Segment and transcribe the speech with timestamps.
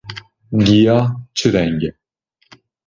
[0.65, 0.97] Giya
[1.37, 1.91] çi reng e?